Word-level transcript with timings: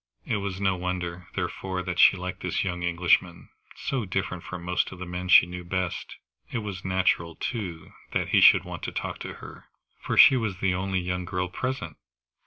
It 0.25 0.37
was 0.37 0.59
no 0.59 0.75
wonder, 0.75 1.27
therefore, 1.35 1.83
that 1.83 1.99
she 1.99 2.17
liked 2.17 2.39
this 2.41 2.63
young 2.63 2.81
Englishman, 2.81 3.49
so 3.75 4.03
different 4.03 4.41
from 4.43 4.63
most 4.65 4.91
of 4.91 4.97
the 4.97 5.05
men 5.05 5.29
she 5.29 5.45
knew 5.45 5.63
best. 5.63 6.15
It 6.51 6.57
was 6.65 6.83
natural, 6.83 7.35
too, 7.35 7.91
that 8.11 8.29
he 8.29 8.41
should 8.41 8.63
want 8.63 8.81
to 8.81 8.91
talk 8.91 9.19
to 9.19 9.33
her, 9.35 9.65
for 9.99 10.17
she 10.17 10.35
was 10.37 10.57
the 10.57 10.73
only 10.73 11.01
young 11.01 11.23
girl 11.23 11.49
present. 11.49 11.97